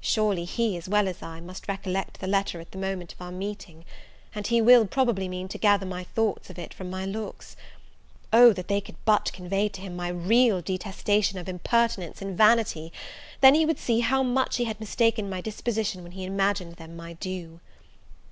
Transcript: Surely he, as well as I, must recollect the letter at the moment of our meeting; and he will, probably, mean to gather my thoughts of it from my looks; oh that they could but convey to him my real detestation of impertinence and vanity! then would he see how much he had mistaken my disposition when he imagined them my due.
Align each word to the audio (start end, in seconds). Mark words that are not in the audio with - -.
Surely 0.00 0.44
he, 0.46 0.76
as 0.76 0.88
well 0.88 1.06
as 1.06 1.22
I, 1.22 1.38
must 1.40 1.68
recollect 1.68 2.18
the 2.18 2.26
letter 2.26 2.58
at 2.58 2.72
the 2.72 2.76
moment 2.78 3.12
of 3.12 3.22
our 3.22 3.30
meeting; 3.30 3.84
and 4.34 4.44
he 4.44 4.60
will, 4.60 4.84
probably, 4.84 5.28
mean 5.28 5.46
to 5.46 5.58
gather 5.58 5.86
my 5.86 6.02
thoughts 6.02 6.50
of 6.50 6.58
it 6.58 6.74
from 6.74 6.90
my 6.90 7.04
looks; 7.06 7.54
oh 8.32 8.52
that 8.52 8.66
they 8.66 8.80
could 8.80 8.96
but 9.04 9.32
convey 9.32 9.68
to 9.68 9.80
him 9.80 9.94
my 9.94 10.08
real 10.08 10.60
detestation 10.60 11.38
of 11.38 11.48
impertinence 11.48 12.20
and 12.20 12.36
vanity! 12.36 12.92
then 13.42 13.52
would 13.64 13.76
he 13.78 13.84
see 13.84 14.00
how 14.00 14.24
much 14.24 14.56
he 14.56 14.64
had 14.64 14.80
mistaken 14.80 15.30
my 15.30 15.40
disposition 15.40 16.02
when 16.02 16.10
he 16.18 16.24
imagined 16.24 16.74
them 16.74 16.96
my 16.96 17.12
due. 17.12 17.60